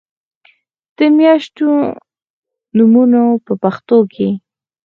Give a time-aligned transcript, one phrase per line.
[0.97, 1.67] د میاشتو
[2.77, 4.29] نومونه په پښتو کې